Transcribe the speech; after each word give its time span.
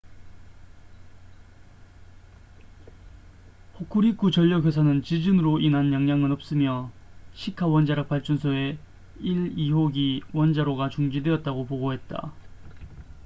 호쿠리쿠 3.79 4.31
전력 4.31 4.65
회사는 4.65 5.03
지진으로 5.03 5.59
인한 5.59 5.93
영향은 5.93 6.31
없으며 6.31 6.89
시카 7.35 7.67
원자력 7.67 8.09
발전소의 8.09 8.79
1 9.19 9.55
2호기 9.57 10.23
원자로가 10.33 10.89
중지되었다고 10.89 11.67
보고했다 11.67 12.33